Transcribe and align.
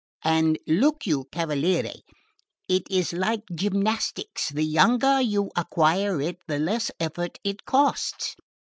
And 0.23 0.57
look 0.65 1.05
you, 1.05 1.25
cavaliere, 1.31 1.93
it 2.67 2.87
is 2.89 3.13
like 3.13 3.43
gymnastics: 3.53 4.49
the 4.49 4.63
younger 4.65 5.21
you 5.21 5.51
acquire 5.55 6.19
it, 6.19 6.39
the 6.47 6.57
less 6.57 6.89
effort 6.99 7.37
it 7.43 7.65
costs. 7.65 8.35